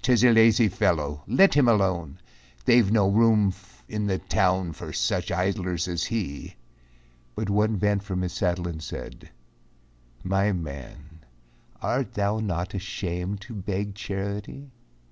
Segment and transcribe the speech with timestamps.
[0.00, 2.20] "'T is a lazy fellow, let him alone,
[2.66, 3.52] They've no room
[3.88, 6.54] in the town for such idlers as he."
[7.34, 9.28] But one bent from his saddle and said,
[10.22, 11.24] "My man,
[11.82, 14.70] Art thou not ashamed to beg charity!